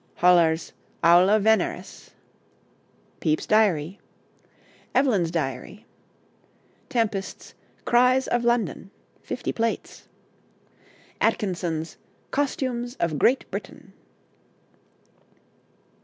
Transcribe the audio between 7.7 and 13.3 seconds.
'Cries of London.' Fifty plates. Atkinson's 'Costumes of